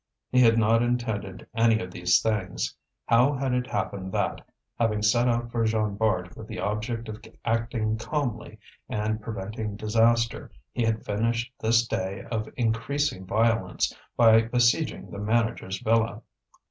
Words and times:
He 0.31 0.39
had 0.39 0.57
not 0.57 0.81
intended 0.81 1.45
any 1.53 1.79
of 1.79 1.91
these 1.91 2.19
things; 2.23 2.75
how 3.05 3.33
had 3.33 3.53
it 3.53 3.67
happened 3.67 4.11
that, 4.13 4.41
having 4.79 5.03
set 5.03 5.27
out 5.27 5.51
for 5.51 5.63
Jean 5.63 5.95
Bart 5.95 6.35
with 6.35 6.47
the 6.47 6.59
object 6.59 7.07
of 7.07 7.23
acting 7.45 7.99
calmly 7.99 8.57
and 8.89 9.21
preventing 9.21 9.75
disaster, 9.75 10.49
he 10.71 10.83
had 10.83 11.05
finished 11.05 11.53
this 11.59 11.87
day 11.87 12.25
of 12.31 12.49
increasing 12.57 13.27
violence 13.27 13.95
by 14.17 14.41
besieging 14.41 15.11
the 15.11 15.19
manager's 15.19 15.77
villa? 15.79 16.23